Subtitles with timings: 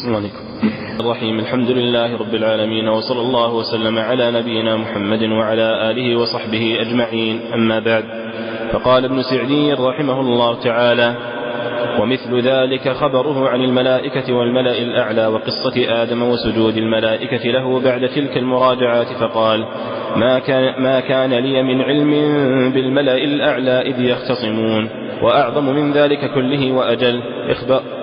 [0.00, 0.44] السلام عليكم.
[1.00, 1.38] الرحيم.
[1.38, 7.40] الحمد لله رب العالمين وصلى الله وسلم على نبينا محمد وعلى آله وصحبه أجمعين.
[7.54, 8.04] أما بعد
[8.72, 11.14] فقال ابن سعدي رحمه الله تعالى
[12.00, 19.06] ومثل ذلك خبره عن الملائكة والملأ الأعلى وقصة آدم وسجود الملائكة له بعد تلك المراجعات
[19.06, 19.64] فقال
[20.16, 22.10] ما كان, ما كان لي من علم
[22.72, 24.88] بالملأ الأعلى إذ يختصمون
[25.22, 27.22] وأعظم من ذلك كله وأجل.
[27.50, 27.99] إخبار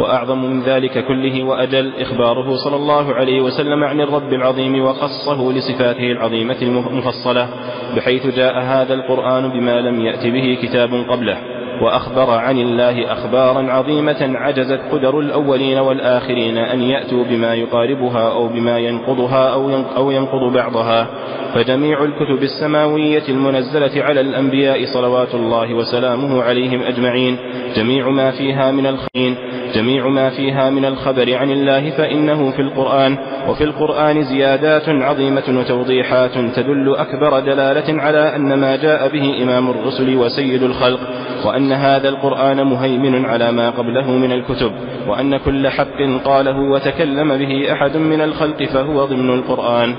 [0.00, 6.12] وأعظم من ذلك كله وأجل إخباره صلى الله عليه وسلم عن الرب العظيم وخصه لصفاته
[6.12, 7.48] العظيمة المفصلة
[7.96, 11.38] بحيث جاء هذا القرآن بما لم يأت به كتاب قبله
[11.82, 18.78] وأخبر عن الله أخبارا عظيمة عجزت قدر الأولين والآخرين أن يأتوا بما يقاربها أو بما
[18.78, 19.54] ينقضها
[19.96, 21.06] أو ينقض بعضها.
[21.54, 27.36] فجميع الكتب السماوية المنزلة على الأنبياء صلوات الله وسلامه عليهم أجمعين
[27.76, 29.36] جميع ما فيها من الخين
[29.74, 33.18] جميع ما فيها من الخبر عن الله فإنه في القرآن
[33.48, 40.16] وفي القرآن زيادات عظيمة وتوضيحات تدل أكبر دلالة على أن ما جاء به إمام الرسل
[40.16, 41.00] وسيد الخلق
[41.44, 44.72] وأن هذا القرآن مهيمن على ما قبله من الكتب
[45.08, 49.94] وأن كل حق قاله وتكلم به أحد من الخلق فهو ضمن القرآن.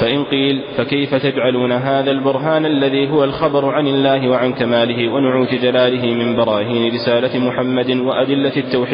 [0.00, 6.14] فإن قيل فكيف تجعلون هذا البرهان الذي هو الخبر عن الله وعن كماله ونعوت جلاله
[6.14, 8.93] من براهين رسالة محمد وأدلة التوحيد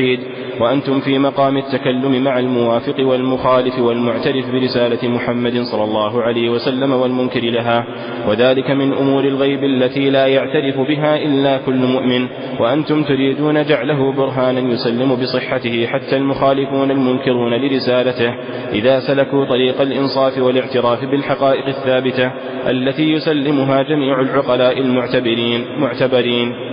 [0.60, 7.40] وأنتم في مقام التكلم مع الموافق والمخالف والمعترف برسالة محمد صلى الله عليه وسلم والمنكر
[7.40, 7.84] لها
[8.28, 12.28] وذلك من أمور الغيب التي لا يعترف بها إلا كل مؤمن
[12.60, 18.34] وأنتم تريدون جعله برهانا يسلم بصحته حتى المخالفون المنكرون لرسالته
[18.72, 22.32] إذا سلكوا طريق الإنصاف والاعتراف بالحقائق الثابتة
[22.70, 26.69] التي يسلمها جميع العقلاء المعتبرين معتبرين.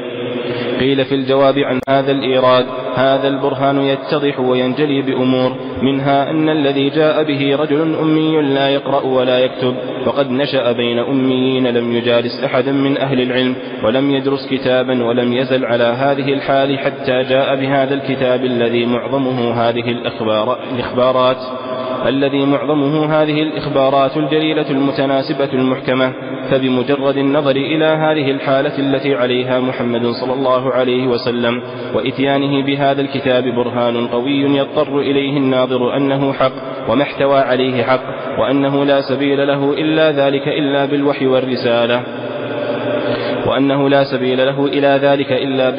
[0.79, 7.23] قيل في الجواب عن هذا الإيراد هذا البرهان يتضح وينجلي بأمور منها أن الذي جاء
[7.23, 12.97] به رجل أمي لا يقرأ ولا يكتب وقد نشأ بين أميين لم يجالس أحدا من
[12.97, 18.85] أهل العلم ولم يدرس كتابا ولم يزل على هذه الحال حتى جاء بهذا الكتاب الذي
[18.85, 21.37] معظمه هذه الأخبار الإخبارات.
[22.07, 26.13] الذي معظمه هذه الإخبارات الجليلة المتناسبة المحكمة
[26.51, 31.61] فبمجرد النظر إلى هذه الحالة التي عليها محمد صلى الله عليه وسلم
[31.95, 36.53] وإتيانه بهذا الكتاب برهان قوي يضطر إليه الناظر أنه حق
[36.89, 42.03] وما احتوى عليه حق وأنه لا سبيل له إلا ذلك إلا بالوحي والرسالة.
[43.47, 45.69] وأنه لا سبيل له إلى ذلك إلا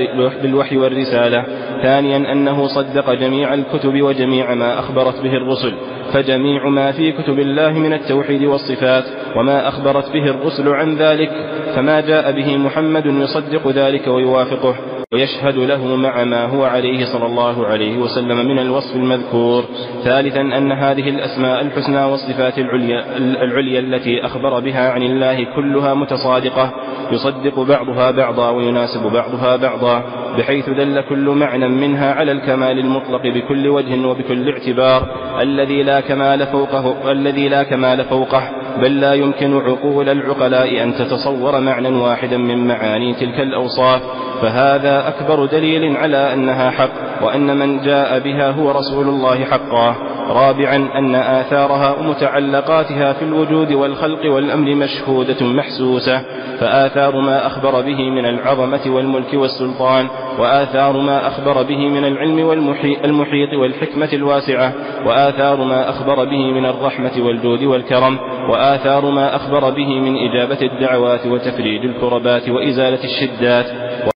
[0.43, 1.45] بالوحي والرسالة.
[1.83, 5.73] ثانيا أنه صدق جميع الكتب وجميع ما أخبرت به الرسل.
[6.13, 9.05] فجميع ما في كتب الله من التوحيد والصفات
[9.37, 11.31] وما أخبرت به الرسل عن ذلك
[11.75, 14.98] فما جاء به محمد يصدق ذلك ويوافقه.
[15.15, 19.65] ويشهد له مع ما هو عليه صلى الله عليه وسلم من الوصف المذكور
[20.05, 26.73] ثالثا أن هذه الأسماء الحسنى والصفات العليا, العليا التي أخبر بها عن الله كلها متصادقة
[27.13, 30.05] يصدق بعضها بعضا ويناسب بعضها بعضا
[30.39, 35.03] بحيث دل كل معنى منها على الكمال المطلق بكل وجه وبكل اعتبار
[35.41, 38.51] الذي لا كمال فوقه الذي لا كمال فوقه.
[38.81, 44.03] بل لا يمكن عقول العقلاء أن تتصور معنى واحدا من معاني تلك الأوصاف
[44.43, 49.97] فهذا أكبر دليل على أنها حق وأن من جاء بها هو رسول الله حقا.
[50.29, 56.23] رابعا أن آثارها ومتعلقاتها في الوجود والخلق والأمر مشهودة محسوسة
[56.61, 60.09] فآثار ما أخبر به من العظمة والملك والسلطان
[60.39, 64.73] وآثار ما أخبر به من العلم والمحيط والحكمة الواسعة
[65.07, 68.19] وآثار ما أخبر به من الرحمة والجود والكرم
[68.51, 73.67] وآثار ما أخبر به من إجابة الدعوات وتفريج الكربات وإزالة الشدات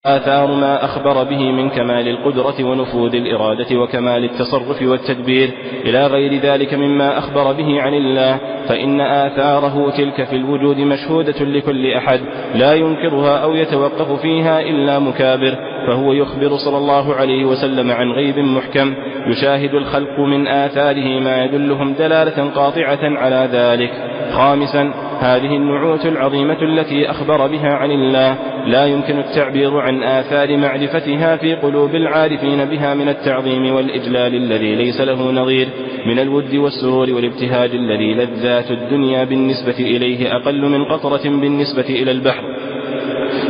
[0.06, 5.50] وآثار ما أخبر به من كمال القدرة ونفوذ الإرادة وكمال التصرف والتدبير
[5.84, 11.92] إلى غير ذلك مما أخبر به عن الله فإن آثاره تلك في الوجود مشهودة لكل
[11.92, 12.20] أحد
[12.54, 18.38] لا ينكرها أو يتوقف فيها إلا مكابر فهو يخبر صلى الله عليه وسلم عن غيب
[18.38, 18.94] محكم
[19.26, 23.92] يشاهد الخلق من آثاره ما يدلهم دلالة قاطعة على ذلك.
[24.32, 28.36] خامسا هذه النعوت العظيمة التي أخبر بها عن الله
[28.66, 35.00] لا يمكن التعبير عن آثار معرفتها في قلوب العارفين بها من التعظيم والإجلال الذي ليس
[35.00, 35.68] له نظير
[36.06, 42.44] من الود والسرور والابتهاج الذي لذات الدنيا بالنسبة إليه أقل من قطرة بالنسبة إلى البحر.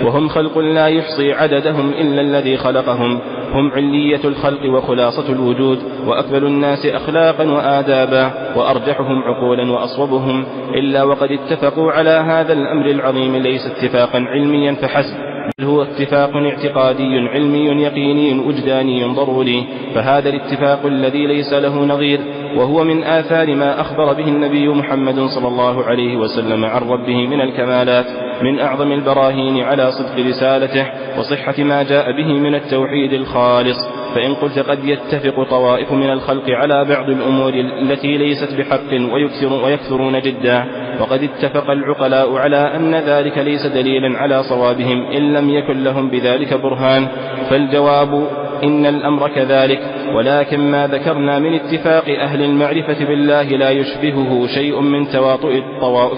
[0.04, 3.20] وهم خلق لا يحصي عددهم إلا الذي خلقهم.
[3.52, 10.44] هم علية الخلق وخلاصة الوجود وأكمل الناس أخلاقا وآدابا وأرجحهم عقولا وأصوبهم
[10.74, 17.28] إلا وقد اتفقوا على هذا الأمر العظيم ليس اتفاقا علميا فحسب بل هو اتفاق اعتقادي
[17.28, 19.64] علمي يقيني وجداني ضروري
[19.94, 22.20] فهذا الاتفاق الذي ليس له نظير
[22.56, 27.40] وهو من آثار ما أخبر به النبي محمد صلى الله عليه وسلم عن ربه من
[27.40, 28.06] الكمالات.
[28.42, 30.86] من أعظم البراهين على صدق رسالته
[31.18, 36.84] وصحة ما جاء به من التوحيد الخالص فإن قلت قد يتفق طوائف من الخلق على
[36.84, 40.64] بعض الأمور التي ليست بحق ويكثر ويكثرون جدا
[41.00, 46.54] وقد اتفق العقلاء على أن ذلك ليس دليلا على صوابهم إن لم يكن لهم بذلك
[46.54, 47.08] برهان
[47.50, 48.26] فالجواب
[48.64, 49.80] إن الأمر كذلك
[50.14, 55.52] ولكن ما ذكرنا من اتفاق أهل المعرفة بالله لا يشبهه شيء من تواطؤ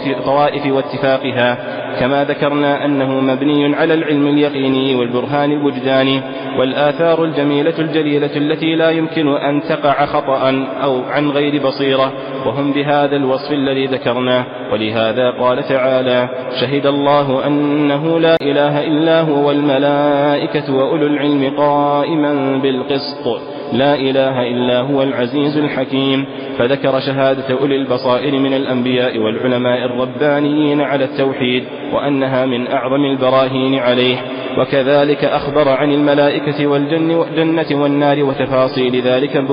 [0.06, 6.22] الطوائف واتفاقها كما ذكرنا أنه مبني على العلم اليقيني والبرهان الوجداني
[6.58, 12.12] والآثار الجميلة الجليلة التي لا يمكن أن تقع خطأ أو عن غير بصيرة
[12.46, 14.44] وهم بهذا الوصف الذي ذكرناه.
[14.72, 16.28] ولهذا قال تعالى
[16.60, 23.40] شهد الله أنه لا إله إلا هو والملائكة وأولو العلم قائما بالقسط
[23.72, 26.26] لا إله إلا هو العزيز الحكيم.
[26.58, 31.64] فذكر شهادة أولي البصائر من الأنبياء والعلماء الربانيين على التوحيد.
[31.94, 34.16] وأنها من أعظم البراهين عليه.
[34.58, 39.44] وكذلك أخبر عن الملائكة والجنة والنار وتفاصيل ذلك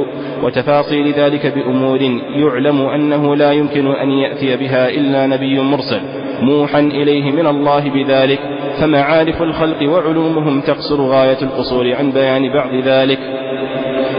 [0.44, 2.02] وتفاصيل ذلك بأمور
[2.36, 6.02] يعلم أنه لا يمكن أن يأتي بها إلا نبي مرسل
[6.42, 8.40] موحى إليه من الله بذلك.
[8.82, 13.20] فمعارف الخلق وعلومهم تقصر غاية القصور عن بيان بعض ذلك.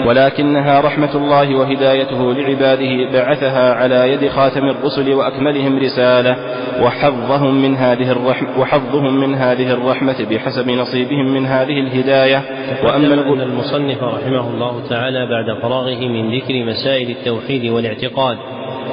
[0.06, 6.36] ولكنها رحمة الله وهدايته لعباده بعثها على يد خاتم الرسل وأكملهم رسالة
[6.82, 12.42] وحظهم من هذه الرحمة وحظهم من هذه الرحمة بحسب نصيبهم من هذه الهداية.
[12.84, 18.38] وأما أن المصنف رحمه الله تعالى بعد فراغه من ذكر مسائل التوحيد والاعتقاد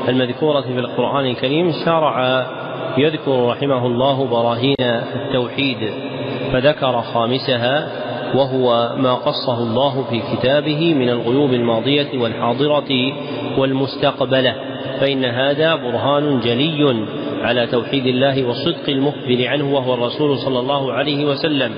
[0.10, 2.46] المذكورة في القرآن الكريم شرع
[2.98, 4.76] يذكر رحمه الله براهين
[5.16, 5.78] التوحيد
[6.54, 7.88] فذكر خامسها
[8.36, 12.90] وهو ما قصه الله في كتابه من الغيوب الماضية والحاضرة
[13.58, 14.56] والمستقبلة.
[15.00, 17.06] فإن هذا برهان جلي
[17.42, 21.72] على توحيد الله والصدق المخبر عنه وهو الرسول صلى الله عليه وسلم.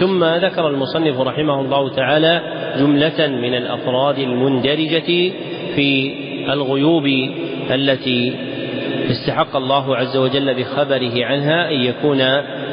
[0.00, 2.42] ثم ذكر المصنف رحمه الله تعالى
[2.78, 5.32] جملة من الأفراد المندرجة
[5.74, 6.14] في
[6.52, 7.06] الغيوب
[7.70, 8.34] التي
[9.10, 12.18] استحق الله عز وجل بخبره عنها أن يكون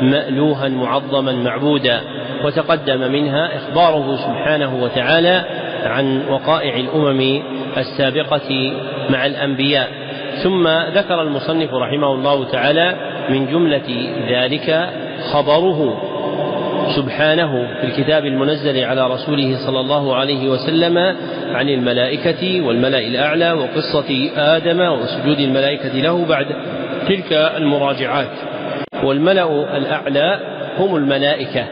[0.01, 2.01] مألوها معظما معبودا.
[2.43, 5.43] وتقدم منها إخباره سبحانه وتعالى
[5.83, 7.41] عن وقائع الأمم
[7.77, 8.73] السابقة
[9.09, 9.89] مع الأنبياء.
[10.43, 12.95] ثم ذكر المصنف رحمه الله تعالى
[13.29, 14.89] من جملة ذلك
[15.33, 16.01] خبره
[16.95, 20.97] سبحانه في الكتاب المنزل على رسوله صلى الله عليه وسلم
[21.53, 26.45] عن الملائكة والملأ الأعلى وقصة آدم وسجود الملائكة له بعد
[27.07, 28.31] تلك المراجعات.
[29.03, 30.39] والملأ الأعلى
[30.77, 31.65] هم الملائكة.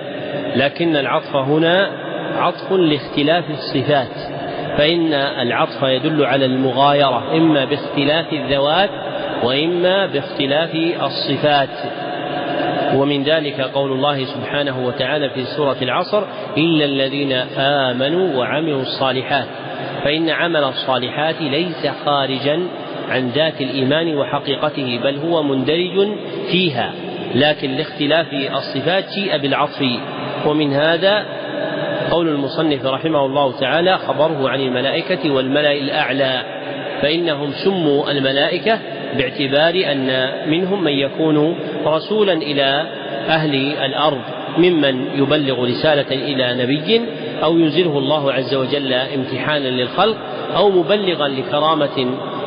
[0.56, 1.92] لكن العطف هنا
[2.38, 4.34] عطف لاختلاف الصفات
[4.78, 8.90] فإن العطف يدل على المغايرة إما باختلاف الذوات
[9.44, 11.70] وإما باختلاف الصفات.
[12.96, 16.24] ومن ذلك قول الله سبحانه وتعالى في سورة العصر
[16.58, 19.48] إلا الذين آمنوا وعملوا الصالحات.
[20.04, 22.60] فإن عمل الصالحات ليس خارجا
[23.10, 26.08] عن ذات الإيمان وحقيقته بل هو مندرج
[26.52, 26.94] فيها.
[27.36, 29.84] لكن لاختلاف الصفات جيء بالعطف.
[30.46, 31.26] ومن هذا
[32.12, 36.42] قول المصنف رحمه الله تعالى خبره عن الملائكة والملأ الأعلى
[37.02, 38.80] فإنهم سموا الملائكة
[39.18, 42.86] باعتبار أن منهم من يكون رسولا إلى
[43.28, 44.22] أهل الأرض
[44.58, 47.02] ممن يبلغ رسالة إلى نبي
[47.44, 50.18] أو ينزله الله عز وجل امتحانا للخلق
[50.56, 52.06] أو مبلغا لكرامة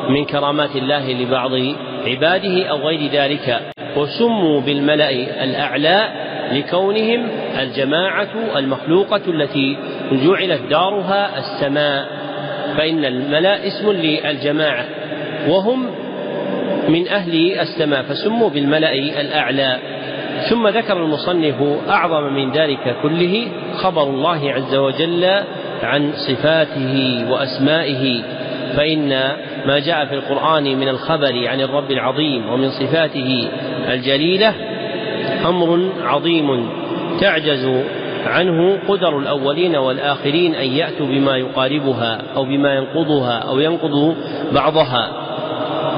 [0.08, 1.50] من كرامات الله لبعض
[2.06, 3.60] عباده أو غير ذلك.
[3.96, 5.10] وسموا بالملأ
[5.44, 7.28] الأعلى لكونهم
[7.60, 9.76] الجماعة المخلوقة التي
[10.12, 12.06] جعلت دارها السماء.
[12.76, 14.84] فإن الملأ اسم للجماعة
[15.48, 15.86] وهم
[16.88, 19.78] من أهل السماء فسموا بالملأ الأعلى.
[20.50, 21.54] ثم ذكر المصنف
[21.88, 25.24] أعظم من ذلك كله خبر الله عز وجل
[25.82, 28.22] عن صفاته وأسمائه.
[28.76, 29.08] فإن
[29.66, 33.48] ما جاء في القرآن من الخبر عن الرب العظيم ومن صفاته
[33.92, 34.54] الجليلة
[35.48, 36.68] أمر عظيم
[37.20, 37.84] تعجز
[38.26, 44.16] عنه قدر الأولين والآخرين أن يأتوا بما يقاربها أو بما ينقضها أو ينقض
[44.52, 45.10] بعضها.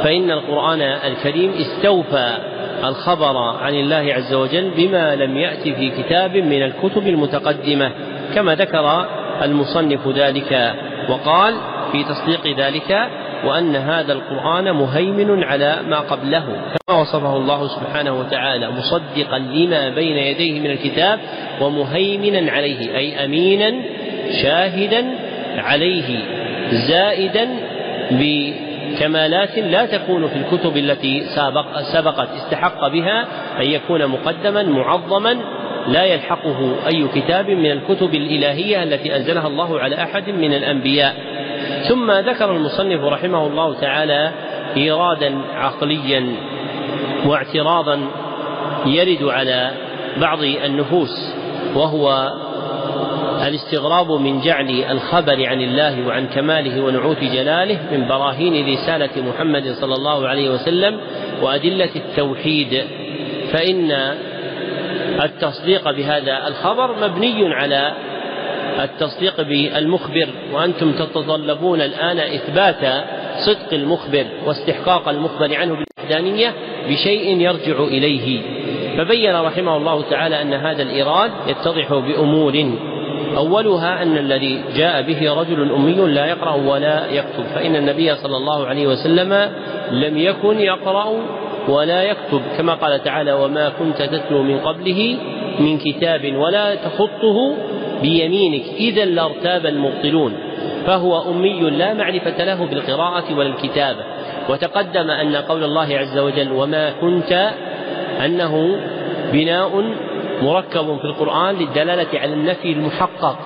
[0.03, 2.37] فإن القرآن الكريم استوفى
[2.85, 7.91] الخبر عن الله عز وجل بما لم يأت في كتاب من الكتب المتقدمة
[8.35, 9.07] كما ذكر
[9.43, 10.75] المصنف ذلك
[11.09, 11.55] وقال
[11.93, 13.09] في تصديق ذلك
[13.45, 16.45] وأن هذا القرآن مهيمن على ما قبله.
[16.89, 21.19] كما وصفه الله سبحانه وتعالى مصدقا لما بين يديه من الكتاب
[21.61, 23.75] ومهيمنا عليه أي أمينا
[24.43, 25.05] شاهدا
[25.59, 26.19] عليه
[26.73, 27.49] زائدا
[28.11, 33.27] بكمالات لا تكون في الكتب التي سابق سبقت استحق بها
[33.61, 35.37] أن يكون مقدما معظما
[35.89, 41.15] لا يلحقه أي كتاب من الكتب الإلهية التي أنزلها الله على أحد من الأنبياء.
[41.89, 44.33] ثم ذكر المصنف رحمه الله تعالى
[44.77, 46.33] إيرادا عقليا
[47.27, 48.01] واعتراضا
[48.87, 49.71] يرد على
[50.21, 51.35] بعض النفوس
[51.75, 52.33] وهو
[53.47, 59.95] الاستغراب من جعل الخبر عن الله وعن كماله ونعوت جلاله من براهين رسالة محمد صلى
[59.95, 61.01] الله عليه وسلم
[61.43, 62.85] وأدلة التوحيد.
[63.53, 63.91] فإن
[65.23, 67.93] التصديق بهذا الخبر مبني على
[68.81, 73.05] التصديق بالمخبر وأنتم تتطلبون الآن إثبات
[73.47, 76.53] صدق المخبر واستحقاق المخبر عنه بالوحدانية
[76.89, 78.41] بشيء يرجع إليه.
[78.99, 82.73] فبين رحمه الله تعالى أن هذا الإيراد يتضح بأمور.
[83.37, 88.67] أولها أن الذي جاء به رجل أمي لا يقرأ ولا يكتب فإن النبي صلى الله
[88.67, 89.51] عليه وسلم
[89.91, 91.13] لم يكن يقرأ
[91.69, 92.43] ولا يكتب.
[92.59, 95.17] كما قال تعالى وما كنت تتلو من قبله
[95.59, 97.55] من كتاب ولا تخطه
[98.03, 98.65] بيمينك.
[98.65, 100.35] إذا لارتاب المبطلون.
[100.87, 104.05] فهو أمي لا معرفة له بالقراءة ولا الكتابة.
[104.49, 107.51] وتقدم أن قول الله عز وجل وما كنت
[108.25, 108.81] أنه
[109.33, 109.85] بناء
[110.43, 113.39] مركب في القرآن للدلالة على النفي المحقق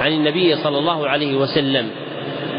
[0.00, 1.90] عن النبي صلى الله عليه وسلم.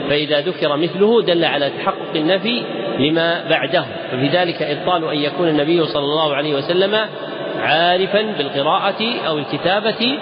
[0.10, 2.64] فإذا ذكر مثله دل على تحقق النفي
[3.00, 3.86] لما بعده.
[4.12, 7.00] ففي ذلك إبطال أن يكون النبي صلى الله عليه وسلم
[7.60, 10.18] عارفا بالقراءة أو الكتابة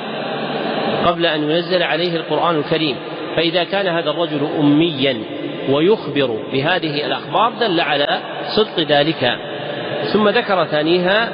[1.05, 2.95] قبل أن ينزل عليه القرآن الكريم.
[3.35, 5.17] فإذا كان هذا الرجل أميا
[5.69, 8.19] ويخبر بهذه الأخبار دل على
[8.55, 9.37] صدق ذلك.
[10.13, 11.29] ثم ذكر ثانيها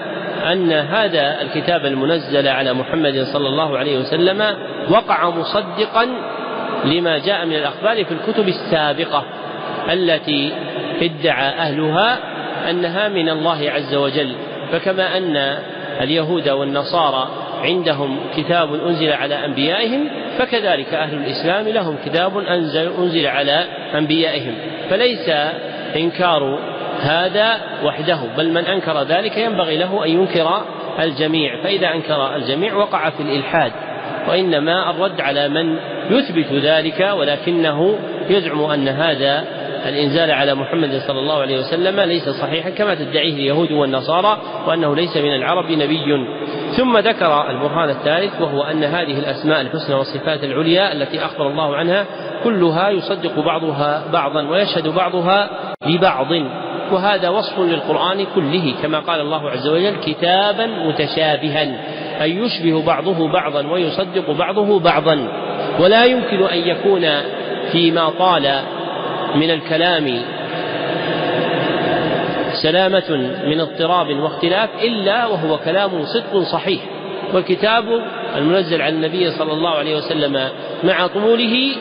[0.52, 4.56] أن هذا الكتاب المنزل على محمد صلى الله عليه وسلم
[4.90, 6.08] وقع مصدقا
[6.86, 9.24] لما جاء من الأخبار في الكتب السابقة
[9.92, 10.52] التي
[11.02, 12.20] ادعى أهلها
[12.70, 14.36] أنها من الله عز وجل.
[14.72, 15.58] فكما أن
[16.02, 17.30] اليهود والنصارى
[17.66, 24.56] عندهم كتاب أنزل على أنبيائهم فكذلك أهل الإسلام لهم كتاب أنزل, أنزل على أنبيائهم.
[24.90, 25.30] فليس
[25.96, 26.60] إنكار
[27.02, 30.62] هذا وحده بل من أنكر ذلك ينبغي له أن ينكر
[31.00, 31.64] الجميع.
[31.64, 33.72] فإذا أنكر الجميع وقع في الإلحاد
[34.28, 35.78] وإنما الرد على من
[36.10, 39.46] يثبت ذلك ولكنه يزعم أن هذا
[39.86, 45.18] الإنزال على محمد صلى الله عليه وسلم ليس صحيحا كما تدعيه اليهود والنصارى وأنه ليس
[45.18, 46.28] من العرب نبي.
[46.78, 52.06] ثم ذكر البرهان الثالث وهو أن هذه الأسماء الحسنى والصفات العليا التي أخبر الله عنها
[52.44, 55.50] كلها يصدق بعضها بعضا ويشهد بعضها
[55.86, 56.28] لبعض
[56.92, 61.68] وهذا وصف للقرآن كله كما قال الله عز وجل كتابا متشابها
[62.22, 65.28] أي يشبه بعضه بعضا ويصدق بعضه بعضا.
[65.80, 67.08] ولا يمكن أن يكون
[67.72, 68.62] فيما طال
[69.36, 70.22] من الكلام
[72.66, 73.12] سلامة
[73.46, 76.82] من اضطراب واختلاف إلا وهو كلام صدق صحيح.
[77.34, 77.84] والكتاب
[78.36, 80.50] المنزل على النبي صلى الله عليه وسلم
[80.84, 81.72] مع طوله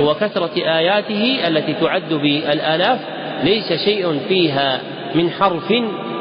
[0.00, 2.98] وكثرة آياته التي تعد بالآلاف
[3.44, 4.80] ليس شيء فيها
[5.14, 5.70] من حرف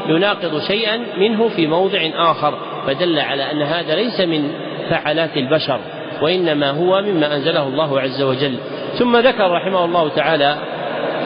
[0.09, 4.51] يناقض شيئا منه في موضع آخر فدل على أن هذا ليس من
[4.89, 5.79] فعلات البشر
[6.21, 8.57] وإنما هو مما أنزله الله عز وجل.
[8.99, 10.57] ثم ذكر رحمه الله تعالى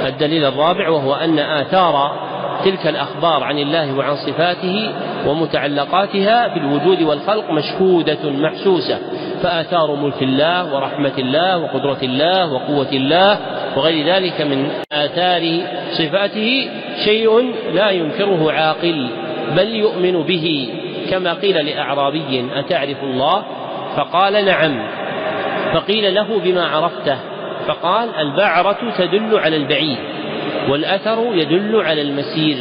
[0.08, 2.21] الدليل الرابع وهو أن آثار
[2.66, 4.92] تلك الأخبار عن الله وعن صفاته
[5.28, 9.00] ومتعلقاتها في الوجود والخلق مشهودة محسوسة
[9.44, 13.38] فآثار ملك الله ورحمة الله وقدرة الله وقوة الله
[13.78, 16.70] وغير ذلك من آثار صفاته
[17.06, 19.10] شيء لا ينكره عاقل
[19.56, 20.70] بل يؤمن به.
[21.12, 23.44] كما قيل لأعرابي أتعرف الله؟
[23.96, 24.88] فقال نعم.
[25.74, 27.18] فقيل له بما عرفته
[27.68, 29.98] فقال البعرة تدل على البعيد
[30.70, 32.58] والأثر يدل على المسير.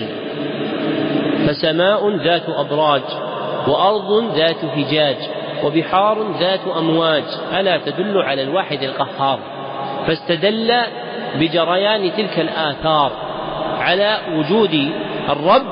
[1.47, 3.03] فسماء ذات أبراج
[3.69, 5.17] وأرض ذات فجاج
[5.65, 7.25] وبحار ذات أمواج
[7.61, 9.39] ألا تدل على الواحد القهار.
[10.07, 10.73] فاستدل
[11.35, 13.13] بجريان تلك الآثار
[13.79, 14.91] على وجود
[15.29, 15.67] الرب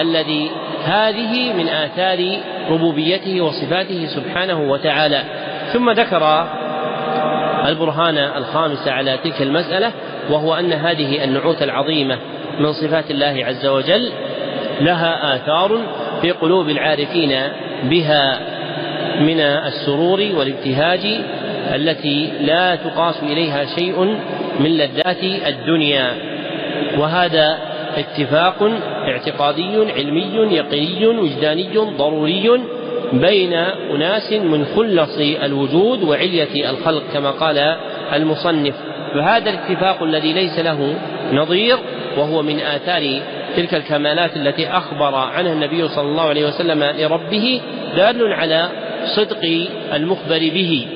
[0.00, 0.50] الذي
[0.84, 2.40] هذه من آثار
[2.70, 5.22] ربوبيته وصفاته سبحانه وتعالى.
[5.72, 6.46] ثم ذكر
[7.66, 9.92] البرهان الخامس على تلك المسألة
[10.30, 12.18] وهو أن هذه النعوت العظيمة
[12.58, 14.10] من صفات الله عز وجل
[14.80, 15.80] لها آثار
[16.22, 17.38] في قلوب العارفين
[17.82, 18.40] بها
[19.20, 21.00] من السرور والابتهاج
[21.74, 24.16] التي لا تقاس إليها شيء
[24.60, 26.14] من لذات الدنيا.
[26.98, 27.58] وهذا
[27.96, 28.70] اتفاق
[29.08, 32.60] اعتقادي علمي يقيني وجداني ضروري
[33.12, 33.52] بين
[33.94, 37.76] أناس من خلص الوجود وعلية الخلق كما قال
[38.12, 38.74] المصنف.
[39.16, 40.94] فهذا الاتفاق الذي ليس له
[41.32, 41.78] نظير
[42.16, 43.20] وهو من آثار
[43.56, 47.60] تلك الكمالات التي أخبر عنها النبي صلى الله عليه وسلم لربه
[47.96, 48.68] دال على
[49.16, 50.86] صدق المخبر به.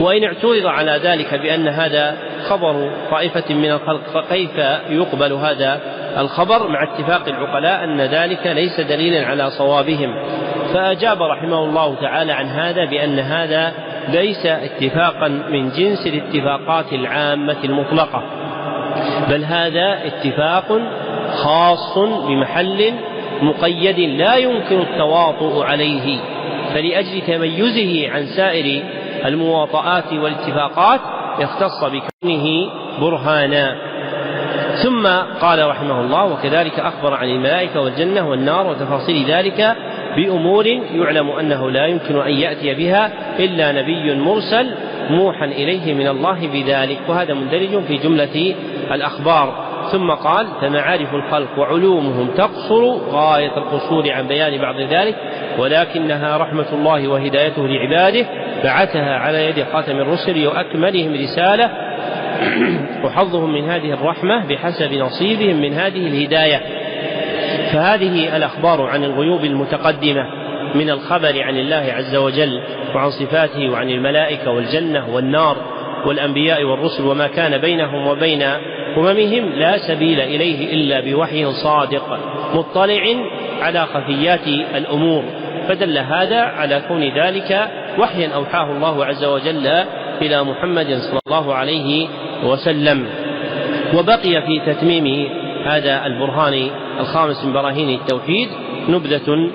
[0.00, 2.16] وإن اعترض على ذلك بأن هذا
[2.48, 4.56] خبر طائفة من الخلق فكيف
[4.90, 5.80] يقبل هذا
[6.18, 10.14] الخبر مع اتفاق العقلاء أن ذلك ليس دليلا على صوابهم؟
[10.74, 13.72] فأجاب رحمه الله تعالى عن هذا بأن هذا
[14.08, 18.22] ليس اتفاقا من جنس الاتفاقات العامة المطلقة
[19.30, 20.80] بل هذا اتفاق
[21.34, 22.94] خاص بمحل
[23.42, 26.18] مقيد لا يمكن التواطؤ عليه
[26.74, 28.82] فلأجل تميزه عن سائر
[29.26, 31.00] المواطآت والاتفاقات
[31.40, 33.76] اختص بكونه برهانا.
[34.82, 35.06] ثم
[35.40, 39.76] قال رحمه الله وكذلك أخبر عن الملائكة والجنة والنار وتفاصيل ذلك
[40.16, 44.70] بأمور يعلم أنه لا يمكن أن يأتي بها إلا نبي مرسل
[45.10, 46.98] موحى إليه من الله بذلك.
[47.08, 48.54] وهذا مندرج في جملة
[48.92, 49.70] الأخبار.
[49.92, 55.16] ثم قال فمعارف الخلق وعلومهم تقصر غاية القصور عن بيان بعض ذلك
[55.58, 58.26] ولكنها رحمة الله وهدايته لعباده
[58.64, 61.70] بعثها على يد خاتم الرسل وأكملهم رسالة.
[63.04, 66.60] وحظهم من هذه الرحمة بحسب نصيبهم من هذه الهداية.
[67.72, 70.26] فهذه الأخبار عن الغيوب المتقدمة
[70.74, 72.60] من الخبر عن الله عز وجل
[72.94, 75.56] وعن صفاته وعن الملائكة والجنة والنار
[76.06, 78.42] والأنبياء والرسل وما كان بينهم وبين
[78.96, 82.18] أممهم لا سبيل إليه إلا بوحي صادق
[82.54, 83.02] مطلع
[83.60, 85.22] على خفيات الأمور.
[85.68, 89.66] فدل هذا على كون ذلك وحيا أوحاه الله عز وجل
[90.22, 92.08] إلى محمد صلى الله عليه
[92.44, 93.06] وسلم.
[93.94, 95.28] وبقي في تتميم
[95.66, 98.48] هذا البرهان الخامس من براهين التوحيد
[98.88, 99.50] نبذة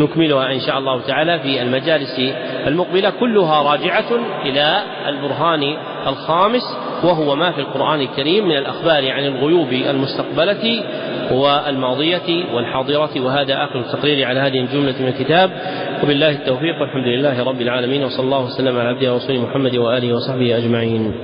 [0.00, 2.20] نكملها إن شاء الله تعالى في المجالس
[2.66, 3.10] المقبلة.
[3.10, 4.10] كلها راجعة
[4.44, 6.62] إلى البرهان الخامس
[7.04, 10.84] وهو ما في القرآن الكريم من الأخبار عن الغيوب المستقبلة
[11.32, 13.20] والماضية والحاضرة.
[13.20, 15.50] وهذا آخر التقرير على هذه الجملة من الكتاب.
[16.02, 18.04] وبالله التوفيق والحمد لله رب العالمين.
[18.04, 21.14] وصلى الله وسلم على عبده ورسوله محمد وآله وصحبه أجمعين.